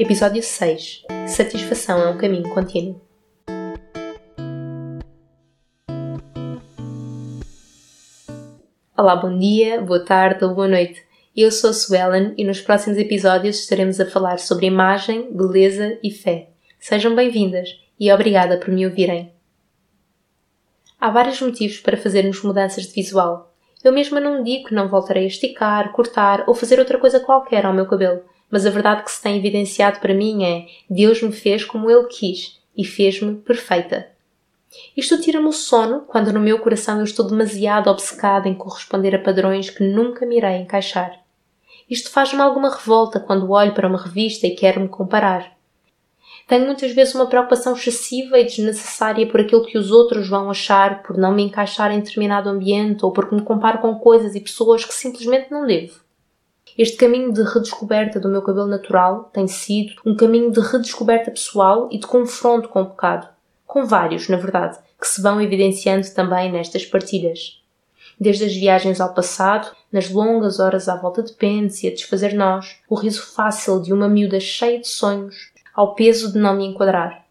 Episódio 0.00 0.42
6 0.42 1.02
Satisfação 1.28 2.00
é 2.00 2.08
um 2.08 2.16
caminho 2.16 2.48
contínuo. 2.54 2.98
Olá, 8.96 9.14
bom 9.14 9.38
dia, 9.38 9.82
boa 9.82 10.02
tarde 10.02 10.42
ou 10.42 10.54
boa 10.54 10.66
noite. 10.66 11.04
Eu 11.36 11.52
sou 11.52 11.68
a 11.68 11.72
Suelen 11.74 12.32
e 12.38 12.44
nos 12.44 12.62
próximos 12.62 12.98
episódios 12.98 13.60
estaremos 13.60 14.00
a 14.00 14.06
falar 14.06 14.38
sobre 14.38 14.64
imagem, 14.64 15.36
beleza 15.36 15.98
e 16.02 16.10
fé. 16.10 16.48
Sejam 16.78 17.14
bem-vindas 17.14 17.68
e 18.00 18.10
obrigada 18.10 18.56
por 18.56 18.70
me 18.70 18.86
ouvirem. 18.86 19.34
Há 20.98 21.10
vários 21.10 21.42
motivos 21.42 21.78
para 21.78 21.98
fazermos 21.98 22.42
mudanças 22.42 22.86
de 22.86 22.94
visual. 22.94 23.54
Eu 23.84 23.92
mesma 23.92 24.18
não 24.18 24.42
digo 24.42 24.68
que 24.68 24.74
não 24.74 24.88
voltarei 24.88 25.24
a 25.24 25.28
esticar, 25.28 25.92
cortar 25.92 26.44
ou 26.46 26.54
fazer 26.54 26.78
outra 26.78 26.96
coisa 26.96 27.20
qualquer 27.20 27.66
ao 27.66 27.74
meu 27.74 27.84
cabelo, 27.84 28.22
mas 28.50 28.66
a 28.66 28.70
verdade 28.70 29.04
que 29.04 29.10
se 29.10 29.22
tem 29.22 29.36
evidenciado 29.38 30.00
para 30.00 30.14
mim 30.14 30.44
é 30.44 30.66
Deus 30.88 31.22
me 31.22 31.32
fez 31.32 31.64
como 31.64 31.90
Ele 31.90 32.06
quis 32.08 32.60
e 32.76 32.84
fez-me 32.84 33.36
perfeita. 33.36 34.08
Isto 34.96 35.20
tira-me 35.20 35.48
o 35.48 35.52
sono 35.52 36.02
quando 36.02 36.32
no 36.32 36.40
meu 36.40 36.58
coração 36.58 36.98
eu 36.98 37.04
estou 37.04 37.26
demasiado 37.26 37.90
obcecada 37.90 38.48
em 38.48 38.54
corresponder 38.54 39.14
a 39.14 39.18
padrões 39.18 39.68
que 39.68 39.82
nunca 39.82 40.24
me 40.24 40.36
irei 40.36 40.56
encaixar. 40.56 41.20
Isto 41.88 42.10
faz-me 42.10 42.40
alguma 42.40 42.74
revolta 42.74 43.18
quando 43.18 43.50
olho 43.50 43.74
para 43.74 43.88
uma 43.88 44.00
revista 44.00 44.46
e 44.46 44.54
quero 44.54 44.80
me 44.80 44.88
comparar. 44.88 45.52
Tenho 46.46 46.66
muitas 46.66 46.92
vezes 46.92 47.14
uma 47.14 47.26
preocupação 47.26 47.74
excessiva 47.74 48.38
e 48.38 48.44
desnecessária 48.44 49.26
por 49.26 49.40
aquilo 49.40 49.64
que 49.64 49.78
os 49.78 49.90
outros 49.90 50.28
vão 50.28 50.50
achar, 50.50 51.02
por 51.02 51.16
não 51.16 51.32
me 51.32 51.42
encaixar 51.42 51.92
em 51.92 52.00
determinado 52.00 52.48
ambiente 52.48 53.04
ou 53.04 53.12
porque 53.12 53.34
me 53.34 53.42
comparo 53.42 53.78
com 53.78 53.94
coisas 53.96 54.34
e 54.34 54.40
pessoas 54.40 54.84
que 54.84 54.94
simplesmente 54.94 55.50
não 55.50 55.66
devo. 55.66 56.00
Este 56.78 56.96
caminho 56.96 57.32
de 57.32 57.42
redescoberta 57.42 58.20
do 58.20 58.28
meu 58.28 58.42
cabelo 58.42 58.66
natural 58.66 59.30
tem 59.32 59.46
sido 59.46 59.94
um 60.06 60.14
caminho 60.14 60.50
de 60.50 60.60
redescoberta 60.60 61.30
pessoal 61.30 61.88
e 61.90 61.98
de 61.98 62.06
confronto 62.06 62.68
com 62.68 62.82
o 62.82 62.86
pecado, 62.86 63.28
com 63.66 63.84
vários, 63.84 64.28
na 64.28 64.36
verdade, 64.36 64.78
que 65.00 65.06
se 65.06 65.20
vão 65.20 65.40
evidenciando 65.40 66.08
também 66.14 66.50
nestas 66.50 66.84
partilhas. 66.84 67.60
Desde 68.18 68.44
as 68.44 68.54
viagens 68.54 69.00
ao 69.00 69.14
passado, 69.14 69.74
nas 69.90 70.10
longas 70.10 70.60
horas 70.60 70.88
à 70.88 70.96
volta 70.96 71.22
de 71.22 71.32
pentes 71.32 71.82
e 71.82 71.88
a 71.88 71.90
desfazer 71.90 72.34
nós, 72.34 72.78
o 72.88 72.94
riso 72.94 73.22
fácil 73.22 73.80
de 73.80 73.92
uma 73.92 74.08
miúda 74.08 74.38
cheia 74.38 74.78
de 74.78 74.88
sonhos, 74.88 75.52
ao 75.74 75.94
peso 75.94 76.32
de 76.32 76.38
não 76.38 76.56
me 76.56 76.66
enquadrar. 76.66 77.24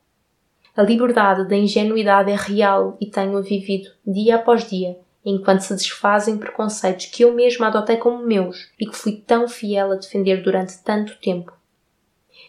A 0.75 0.81
liberdade 0.81 1.47
da 1.47 1.55
ingenuidade 1.55 2.31
é 2.31 2.35
real 2.35 2.97
e 2.99 3.05
tenho-a 3.05 3.41
vivido 3.41 3.89
dia 4.05 4.35
após 4.35 4.67
dia 4.67 4.97
enquanto 5.25 5.61
se 5.61 5.73
desfazem 5.73 6.37
preconceitos 6.37 7.07
que 7.07 7.23
eu 7.23 7.33
mesma 7.33 7.67
adotei 7.67 7.97
como 7.97 8.25
meus 8.25 8.71
e 8.79 8.85
que 8.85 8.95
fui 8.95 9.23
tão 9.25 9.47
fiel 9.47 9.91
a 9.91 9.95
defender 9.95 10.41
durante 10.41 10.81
tanto 10.83 11.17
tempo. 11.19 11.53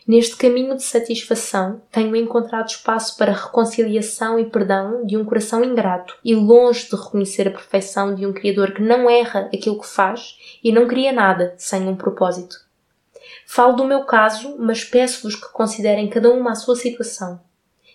Neste 0.07 0.37
caminho 0.37 0.77
de 0.77 0.83
satisfação, 0.83 1.83
tenho 1.93 2.17
encontrado 2.17 2.69
espaço 2.69 3.17
para 3.17 3.33
reconciliação 3.33 4.39
e 4.41 4.45
perdão 4.45 5.05
de 5.05 5.17
um 5.17 5.25
coração 5.25 5.63
ingrato 5.63 6.17
e 6.25 6.35
longe 6.35 6.89
de 6.89 6.97
reconhecer 6.97 7.47
a 7.47 7.53
perfeição 7.53 8.15
de 8.15 8.27
um 8.27 8.33
Criador 8.33 8.73
que 8.73 8.83
não 8.83 9.09
erra 9.09 9.49
aquilo 9.55 9.81
que 9.81 9.87
faz 9.87 10.37
e 10.65 10.73
não 10.73 10.89
cria 10.89 11.13
nada 11.13 11.55
sem 11.59 11.87
um 11.87 11.95
propósito. 11.95 12.57
Falo 13.47 13.75
do 13.75 13.85
meu 13.85 14.05
caso, 14.05 14.57
mas 14.59 14.85
peço-vos 14.85 15.37
que 15.37 15.53
considerem 15.53 16.09
cada 16.09 16.31
uma 16.31 16.53
a 16.53 16.57
sua 16.57 16.77
situação. 16.77 17.41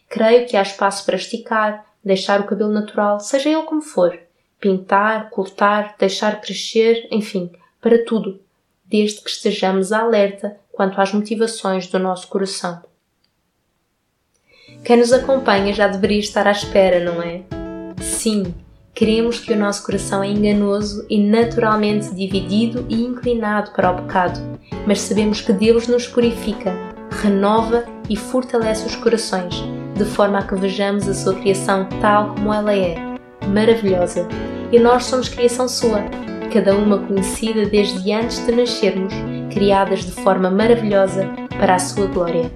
Creio 0.07 0.47
que 0.47 0.55
há 0.55 0.61
espaço 0.61 1.05
para 1.05 1.15
esticar, 1.15 1.85
deixar 2.03 2.39
o 2.39 2.45
cabelo 2.45 2.71
natural, 2.71 3.19
seja 3.19 3.49
ele 3.49 3.63
como 3.63 3.81
for, 3.81 4.17
pintar, 4.65 5.29
cortar, 5.29 5.93
deixar 5.99 6.41
crescer, 6.41 7.07
enfim, 7.11 7.51
para 7.79 8.03
tudo, 8.03 8.39
desde 8.83 9.21
que 9.21 9.29
estejamos 9.29 9.91
alerta 9.91 10.57
quanto 10.71 10.99
às 10.99 11.13
motivações 11.13 11.85
do 11.85 11.99
nosso 11.99 12.27
coração. 12.27 12.81
Quem 14.83 14.97
nos 14.97 15.13
acompanha 15.13 15.71
já 15.71 15.87
deveria 15.87 16.17
estar 16.17 16.47
à 16.47 16.51
espera, 16.51 16.99
não 16.99 17.21
é? 17.21 17.43
Sim, 18.01 18.55
queremos 18.95 19.39
que 19.39 19.53
o 19.53 19.55
nosso 19.55 19.85
coração 19.85 20.23
é 20.23 20.29
enganoso 20.29 21.05
e 21.11 21.21
naturalmente 21.21 22.15
dividido 22.15 22.87
e 22.89 23.03
inclinado 23.03 23.69
para 23.69 23.91
o 23.91 24.01
pecado, 24.01 24.39
mas 24.87 25.01
sabemos 25.01 25.41
que 25.41 25.53
Deus 25.53 25.87
nos 25.87 26.07
purifica, 26.07 26.73
renova 27.21 27.85
e 28.09 28.17
fortalece 28.17 28.87
os 28.87 28.95
corações, 28.95 29.53
de 29.95 30.05
forma 30.05 30.39
a 30.39 30.43
que 30.43 30.55
vejamos 30.55 31.07
a 31.07 31.13
sua 31.13 31.35
criação 31.35 31.87
tal 32.01 32.33
como 32.33 32.51
ela 32.51 32.75
é, 32.75 33.04
maravilhosa, 33.47 34.27
e 34.71 34.79
nós 34.79 35.05
somos 35.05 35.29
criação 35.29 35.67
sua, 35.67 36.03
cada 36.51 36.75
uma 36.75 36.99
conhecida 36.99 37.65
desde 37.65 38.11
antes 38.13 38.45
de 38.45 38.51
nascermos, 38.51 39.13
criadas 39.53 40.05
de 40.05 40.11
forma 40.11 40.49
maravilhosa 40.49 41.29
para 41.59 41.75
a 41.75 41.79
sua 41.79 42.07
glória. 42.07 42.51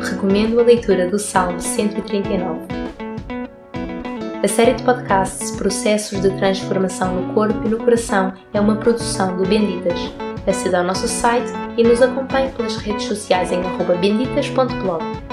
Recomendo 0.00 0.58
a 0.60 0.62
leitura 0.62 1.08
do 1.08 1.18
Salmo 1.18 1.60
139. 1.60 2.60
A 4.42 4.46
série 4.46 4.74
de 4.74 4.82
podcasts 4.84 5.50
Processos 5.50 6.20
de 6.22 6.30
Transformação 6.36 7.14
no 7.14 7.34
Corpo 7.34 7.66
e 7.66 7.68
no 7.68 7.78
Coração 7.78 8.32
é 8.54 8.60
uma 8.60 8.76
produção 8.76 9.36
do 9.36 9.44
Benditas. 9.44 9.98
Acede 10.46 10.76
ao 10.76 10.84
nosso 10.84 11.08
site 11.08 11.50
e 11.76 11.82
nos 11.82 12.00
acompanhe 12.00 12.50
pelas 12.52 12.76
redes 12.76 13.04
sociais 13.04 13.50
em 13.52 13.60
benditas.blog 14.00 15.27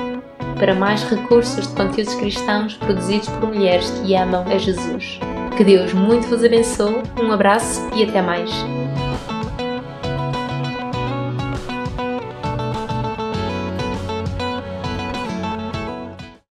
para 0.55 0.73
mais 0.73 1.03
recursos 1.03 1.67
de 1.67 1.75
conteúdos 1.75 2.15
cristãos 2.15 2.75
produzidos 2.75 3.29
por 3.29 3.49
mulheres 3.49 3.89
que 3.89 4.15
amam 4.15 4.45
a 4.47 4.57
Jesus. 4.57 5.19
Que 5.57 5.63
Deus 5.63 5.93
muito 5.93 6.27
vos 6.27 6.43
abençoe, 6.43 7.01
um 7.21 7.31
abraço 7.31 7.81
e 7.95 8.03
até 8.03 8.21
mais! 8.21 8.51